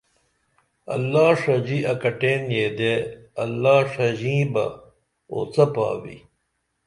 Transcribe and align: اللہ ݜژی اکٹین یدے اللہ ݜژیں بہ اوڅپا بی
اللہ 0.95 1.27
ݜژی 1.41 1.79
اکٹین 1.93 2.43
یدے 2.57 2.93
اللہ 3.43 3.77
ݜژیں 3.91 4.45
بہ 4.53 4.65
اوڅپا 5.31 5.89
بی 6.01 6.17